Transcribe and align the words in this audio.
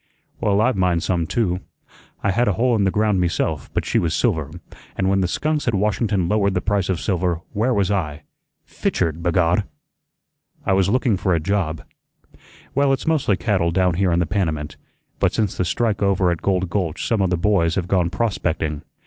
"Well 0.39 0.61
I've 0.61 0.75
mined 0.75 1.03
some 1.03 1.27
too. 1.27 1.59
I 2.23 2.31
had 2.31 2.47
a 2.47 2.53
hole 2.53 2.75
in 2.75 2.85
the 2.85 2.89
ground 2.89 3.21
meself, 3.21 3.69
but 3.71 3.85
she 3.85 3.99
was 3.99 4.15
silver; 4.15 4.49
and 4.97 5.07
when 5.07 5.21
the 5.21 5.27
skunks 5.27 5.67
at 5.67 5.75
Washington 5.75 6.27
lowered 6.27 6.55
the 6.55 6.59
price 6.59 6.89
of 6.89 6.99
silver, 6.99 7.41
where 7.53 7.71
was 7.71 7.91
I? 7.91 8.23
Fitchered, 8.65 9.21
b'God!" 9.21 9.63
"I 10.65 10.73
was 10.73 10.89
looking 10.89 11.17
for 11.17 11.35
a 11.35 11.39
job." 11.39 11.83
"Well, 12.73 12.93
it's 12.93 13.05
mostly 13.05 13.37
cattle 13.37 13.69
down 13.69 13.93
here 13.93 14.11
in 14.11 14.17
the 14.17 14.25
Panamint, 14.25 14.75
but 15.19 15.33
since 15.33 15.55
the 15.55 15.63
strike 15.65 16.01
over 16.01 16.31
at 16.31 16.41
Gold 16.41 16.67
Gulch 16.71 17.05
some 17.07 17.21
of 17.21 17.29
the 17.29 17.37
boys 17.37 17.75
have 17.75 17.87
gone 17.87 18.09
prospecting. 18.09 18.81